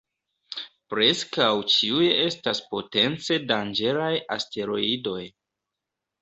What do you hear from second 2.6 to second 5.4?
potence danĝeraj asteroidoj.